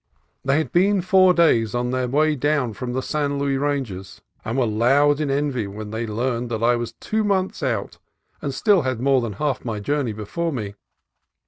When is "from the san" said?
2.73-3.37